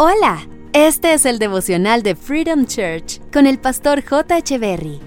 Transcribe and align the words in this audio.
Hola, 0.00 0.46
este 0.74 1.12
es 1.12 1.26
el 1.26 1.40
devocional 1.40 2.04
de 2.04 2.14
Freedom 2.14 2.66
Church 2.66 3.20
con 3.32 3.48
el 3.48 3.58
pastor 3.58 4.04
J. 4.04 4.56
Berry. 4.56 5.00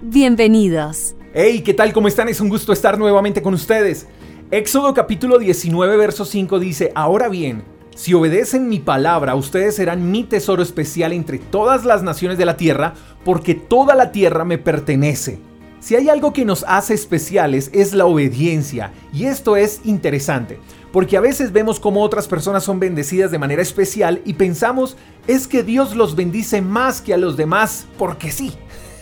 Bienvenidos. 0.00 1.16
Hey, 1.34 1.60
¿qué 1.64 1.74
tal? 1.74 1.92
¿Cómo 1.92 2.06
están? 2.06 2.28
Es 2.28 2.40
un 2.40 2.48
gusto 2.48 2.72
estar 2.72 2.96
nuevamente 3.00 3.42
con 3.42 3.52
ustedes. 3.52 4.06
Éxodo 4.52 4.94
capítulo 4.94 5.40
19, 5.40 5.96
verso 5.96 6.24
5 6.24 6.60
dice, 6.60 6.92
Ahora 6.94 7.28
bien, 7.28 7.64
si 7.96 8.14
obedecen 8.14 8.68
mi 8.68 8.78
palabra, 8.78 9.34
ustedes 9.34 9.74
serán 9.74 10.08
mi 10.08 10.22
tesoro 10.22 10.62
especial 10.62 11.12
entre 11.12 11.38
todas 11.38 11.84
las 11.84 12.04
naciones 12.04 12.38
de 12.38 12.44
la 12.44 12.56
tierra, 12.56 12.94
porque 13.24 13.56
toda 13.56 13.96
la 13.96 14.12
tierra 14.12 14.44
me 14.44 14.58
pertenece. 14.58 15.40
Si 15.80 15.96
hay 15.96 16.08
algo 16.08 16.32
que 16.32 16.44
nos 16.44 16.64
hace 16.68 16.94
especiales 16.94 17.70
es 17.72 17.92
la 17.92 18.06
obediencia, 18.06 18.92
y 19.12 19.24
esto 19.24 19.56
es 19.56 19.80
interesante, 19.82 20.60
porque 20.92 21.16
a 21.16 21.20
veces 21.20 21.52
vemos 21.52 21.80
cómo 21.80 22.02
otras 22.02 22.28
personas 22.28 22.64
son 22.64 22.80
bendecidas 22.80 23.30
de 23.30 23.38
manera 23.38 23.62
especial 23.62 24.22
y 24.24 24.34
pensamos 24.34 24.96
es 25.26 25.46
que 25.46 25.62
Dios 25.62 25.94
los 25.94 26.16
bendice 26.16 26.62
más 26.62 27.00
que 27.00 27.14
a 27.14 27.18
los 27.18 27.36
demás 27.36 27.86
porque 27.98 28.30
sí. 28.30 28.54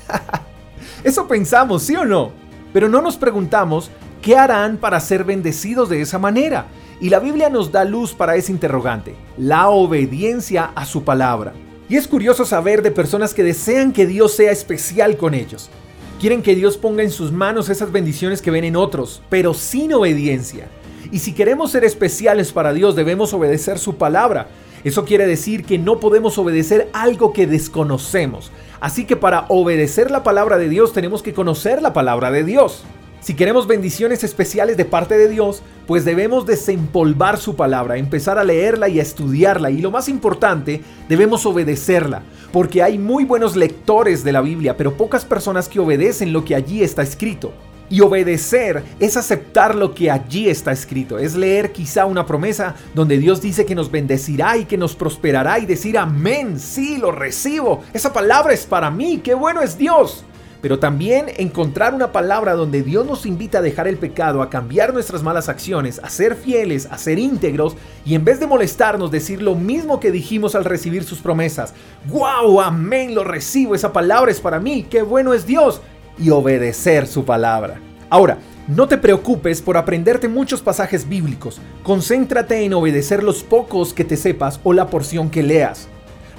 Eso 1.04 1.28
pensamos, 1.28 1.84
¿sí 1.84 1.94
o 1.96 2.04
no? 2.04 2.32
Pero 2.72 2.88
no 2.88 3.00
nos 3.00 3.16
preguntamos 3.16 3.90
qué 4.20 4.36
harán 4.36 4.76
para 4.76 5.00
ser 5.00 5.24
bendecidos 5.24 5.88
de 5.88 6.00
esa 6.00 6.18
manera. 6.18 6.66
Y 7.00 7.10
la 7.10 7.20
Biblia 7.20 7.50
nos 7.50 7.70
da 7.70 7.84
luz 7.84 8.14
para 8.14 8.36
ese 8.36 8.50
interrogante, 8.50 9.14
la 9.36 9.68
obediencia 9.68 10.72
a 10.74 10.86
su 10.86 11.04
palabra. 11.04 11.52
Y 11.88 11.96
es 11.96 12.08
curioso 12.08 12.44
saber 12.44 12.82
de 12.82 12.90
personas 12.90 13.34
que 13.34 13.44
desean 13.44 13.92
que 13.92 14.06
Dios 14.06 14.34
sea 14.34 14.50
especial 14.50 15.16
con 15.16 15.34
ellos. 15.34 15.70
Quieren 16.18 16.42
que 16.42 16.56
Dios 16.56 16.76
ponga 16.78 17.02
en 17.02 17.10
sus 17.10 17.30
manos 17.30 17.68
esas 17.68 17.92
bendiciones 17.92 18.42
que 18.42 18.50
ven 18.50 18.64
en 18.64 18.76
otros, 18.76 19.22
pero 19.28 19.54
sin 19.54 19.92
obediencia. 19.92 20.68
Y 21.12 21.18
si 21.20 21.32
queremos 21.32 21.70
ser 21.72 21.84
especiales 21.84 22.52
para 22.52 22.72
Dios, 22.72 22.96
debemos 22.96 23.32
obedecer 23.32 23.78
su 23.78 23.96
palabra. 23.96 24.48
Eso 24.84 25.04
quiere 25.04 25.26
decir 25.26 25.64
que 25.64 25.78
no 25.78 26.00
podemos 26.00 26.38
obedecer 26.38 26.88
algo 26.92 27.32
que 27.32 27.46
desconocemos. 27.46 28.50
Así 28.80 29.04
que 29.04 29.16
para 29.16 29.46
obedecer 29.48 30.10
la 30.10 30.22
palabra 30.22 30.58
de 30.58 30.68
Dios 30.68 30.92
tenemos 30.92 31.22
que 31.22 31.34
conocer 31.34 31.82
la 31.82 31.92
palabra 31.92 32.30
de 32.30 32.44
Dios. 32.44 32.84
Si 33.20 33.34
queremos 33.34 33.66
bendiciones 33.66 34.22
especiales 34.22 34.76
de 34.76 34.84
parte 34.84 35.18
de 35.18 35.28
Dios, 35.28 35.62
pues 35.88 36.04
debemos 36.04 36.46
desempolvar 36.46 37.38
su 37.38 37.56
palabra, 37.56 37.96
empezar 37.96 38.38
a 38.38 38.44
leerla 38.44 38.88
y 38.88 39.00
a 39.00 39.02
estudiarla 39.02 39.70
y 39.70 39.80
lo 39.80 39.90
más 39.90 40.08
importante, 40.08 40.82
debemos 41.08 41.44
obedecerla, 41.44 42.22
porque 42.52 42.84
hay 42.84 42.98
muy 42.98 43.24
buenos 43.24 43.56
lectores 43.56 44.22
de 44.22 44.30
la 44.30 44.42
Biblia, 44.42 44.76
pero 44.76 44.96
pocas 44.96 45.24
personas 45.24 45.68
que 45.68 45.80
obedecen 45.80 46.32
lo 46.32 46.44
que 46.44 46.54
allí 46.54 46.84
está 46.84 47.02
escrito. 47.02 47.52
Y 47.88 48.00
obedecer 48.00 48.82
es 48.98 49.16
aceptar 49.16 49.74
lo 49.74 49.94
que 49.94 50.10
allí 50.10 50.48
está 50.48 50.72
escrito, 50.72 51.18
es 51.18 51.36
leer 51.36 51.72
quizá 51.72 52.06
una 52.06 52.26
promesa 52.26 52.74
donde 52.94 53.18
Dios 53.18 53.40
dice 53.40 53.64
que 53.64 53.74
nos 53.74 53.90
bendecirá 53.90 54.56
y 54.56 54.64
que 54.64 54.76
nos 54.76 54.96
prosperará 54.96 55.58
y 55.58 55.66
decir 55.66 55.96
amén, 55.96 56.58
sí, 56.58 56.96
lo 56.96 57.12
recibo, 57.12 57.82
esa 57.92 58.12
palabra 58.12 58.52
es 58.52 58.66
para 58.66 58.90
mí, 58.90 59.20
qué 59.22 59.34
bueno 59.34 59.62
es 59.62 59.78
Dios 59.78 60.24
pero 60.66 60.80
también 60.80 61.26
encontrar 61.36 61.94
una 61.94 62.10
palabra 62.10 62.54
donde 62.54 62.82
Dios 62.82 63.06
nos 63.06 63.24
invita 63.24 63.58
a 63.58 63.62
dejar 63.62 63.86
el 63.86 63.98
pecado, 63.98 64.42
a 64.42 64.50
cambiar 64.50 64.92
nuestras 64.92 65.22
malas 65.22 65.48
acciones, 65.48 66.00
a 66.02 66.10
ser 66.10 66.34
fieles, 66.34 66.88
a 66.90 66.98
ser 66.98 67.20
íntegros 67.20 67.76
y 68.04 68.16
en 68.16 68.24
vez 68.24 68.40
de 68.40 68.48
molestarnos 68.48 69.12
decir 69.12 69.42
lo 69.42 69.54
mismo 69.54 70.00
que 70.00 70.10
dijimos 70.10 70.56
al 70.56 70.64
recibir 70.64 71.04
sus 71.04 71.20
promesas. 71.20 71.72
¡Wow! 72.08 72.60
Amén, 72.60 73.14
lo 73.14 73.22
recibo, 73.22 73.76
esa 73.76 73.92
palabra 73.92 74.32
es 74.32 74.40
para 74.40 74.58
mí, 74.58 74.86
qué 74.90 75.02
bueno 75.02 75.34
es 75.34 75.46
Dios 75.46 75.82
y 76.18 76.30
obedecer 76.30 77.06
su 77.06 77.24
palabra. 77.24 77.80
Ahora, 78.08 78.38
no 78.68 78.88
te 78.88 78.98
preocupes 78.98 79.62
por 79.62 79.76
aprenderte 79.76 80.28
muchos 80.28 80.60
pasajes 80.60 81.08
bíblicos, 81.08 81.60
concéntrate 81.82 82.64
en 82.64 82.74
obedecer 82.74 83.22
los 83.22 83.44
pocos 83.44 83.92
que 83.92 84.04
te 84.04 84.16
sepas 84.16 84.60
o 84.64 84.72
la 84.72 84.88
porción 84.88 85.30
que 85.30 85.42
leas. 85.42 85.88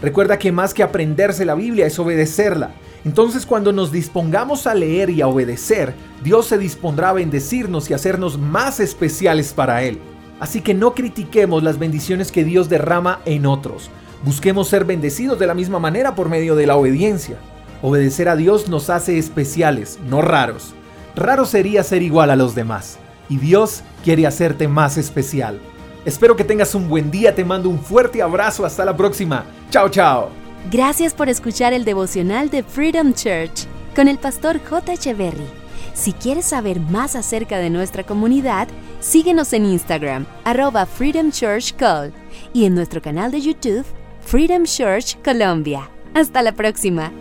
Recuerda 0.01 0.37
que 0.37 0.51
más 0.51 0.73
que 0.73 0.83
aprenderse 0.83 1.45
la 1.45 1.55
Biblia 1.55 1.85
es 1.85 1.97
obedecerla. 1.97 2.71
Entonces 3.05 3.45
cuando 3.45 3.71
nos 3.71 3.91
dispongamos 3.91 4.67
a 4.67 4.75
leer 4.75 5.09
y 5.09 5.21
a 5.21 5.27
obedecer, 5.27 5.93
Dios 6.23 6.47
se 6.47 6.57
dispondrá 6.57 7.09
a 7.09 7.13
bendecirnos 7.13 7.89
y 7.89 7.93
hacernos 7.93 8.37
más 8.37 8.79
especiales 8.79 9.53
para 9.53 9.83
Él. 9.83 9.99
Así 10.39 10.61
que 10.61 10.73
no 10.73 10.93
critiquemos 10.93 11.63
las 11.63 11.79
bendiciones 11.79 12.31
que 12.31 12.43
Dios 12.43 12.69
derrama 12.69 13.21
en 13.25 13.45
otros. 13.45 13.89
Busquemos 14.23 14.67
ser 14.67 14.85
bendecidos 14.85 15.39
de 15.39 15.47
la 15.47 15.53
misma 15.53 15.79
manera 15.79 16.13
por 16.15 16.29
medio 16.29 16.55
de 16.55 16.67
la 16.67 16.75
obediencia. 16.75 17.37
Obedecer 17.81 18.27
a 18.29 18.35
Dios 18.35 18.69
nos 18.69 18.89
hace 18.89 19.17
especiales, 19.17 19.99
no 20.07 20.21
raros. 20.21 20.73
Raro 21.15 21.45
sería 21.45 21.83
ser 21.83 22.01
igual 22.01 22.31
a 22.31 22.35
los 22.35 22.55
demás. 22.55 22.97
Y 23.29 23.37
Dios 23.37 23.83
quiere 24.03 24.25
hacerte 24.25 24.67
más 24.67 24.97
especial. 24.97 25.59
Espero 26.05 26.35
que 26.35 26.43
tengas 26.43 26.73
un 26.73 26.87
buen 26.87 27.11
día, 27.11 27.35
te 27.35 27.43
mando 27.43 27.69
un 27.69 27.79
fuerte 27.79 28.21
abrazo, 28.21 28.65
hasta 28.65 28.85
la 28.85 28.95
próxima. 28.95 29.45
Chao, 29.69 29.89
chao. 29.89 30.29
Gracias 30.71 31.13
por 31.13 31.29
escuchar 31.29 31.73
el 31.73 31.85
devocional 31.85 32.49
de 32.49 32.63
Freedom 32.63 33.13
Church 33.13 33.67
con 33.95 34.07
el 34.07 34.17
pastor 34.17 34.59
J. 34.63 34.93
Echeverry. 34.93 35.47
Si 35.93 36.13
quieres 36.13 36.45
saber 36.45 36.79
más 36.79 37.15
acerca 37.15 37.57
de 37.57 37.69
nuestra 37.69 38.03
comunidad, 38.03 38.67
síguenos 38.99 39.51
en 39.53 39.65
Instagram, 39.65 40.25
arroba 40.45 40.85
Freedom 40.85 41.31
Church 41.31 41.75
Call, 41.75 42.13
y 42.53 42.65
en 42.65 42.75
nuestro 42.75 43.01
canal 43.01 43.31
de 43.31 43.41
YouTube, 43.41 43.85
Freedom 44.21 44.63
Church 44.63 45.17
Colombia. 45.23 45.89
Hasta 46.13 46.41
la 46.41 46.53
próxima. 46.53 47.11